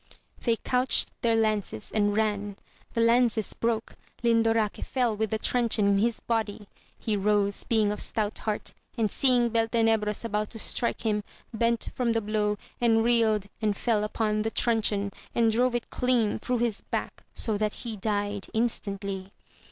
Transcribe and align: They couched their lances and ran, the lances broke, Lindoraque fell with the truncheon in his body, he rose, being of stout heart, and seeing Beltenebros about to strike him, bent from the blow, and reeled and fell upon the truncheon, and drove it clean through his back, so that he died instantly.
They 0.41 0.55
couched 0.55 1.11
their 1.21 1.35
lances 1.35 1.91
and 1.93 2.17
ran, 2.17 2.57
the 2.95 3.01
lances 3.01 3.53
broke, 3.53 3.93
Lindoraque 4.23 4.83
fell 4.83 5.15
with 5.15 5.29
the 5.29 5.37
truncheon 5.37 5.87
in 5.87 5.97
his 5.99 6.19
body, 6.19 6.67
he 6.97 7.15
rose, 7.15 7.65
being 7.65 7.91
of 7.91 8.01
stout 8.01 8.39
heart, 8.39 8.73
and 8.97 9.11
seeing 9.11 9.51
Beltenebros 9.51 10.25
about 10.25 10.49
to 10.49 10.57
strike 10.57 11.01
him, 11.01 11.23
bent 11.53 11.89
from 11.93 12.13
the 12.13 12.21
blow, 12.21 12.57
and 12.81 13.03
reeled 13.03 13.45
and 13.61 13.77
fell 13.77 14.03
upon 14.03 14.41
the 14.41 14.49
truncheon, 14.49 15.11
and 15.35 15.51
drove 15.51 15.75
it 15.75 15.91
clean 15.91 16.39
through 16.39 16.57
his 16.57 16.81
back, 16.89 17.23
so 17.35 17.55
that 17.59 17.73
he 17.85 17.95
died 17.95 18.47
instantly. 18.55 19.27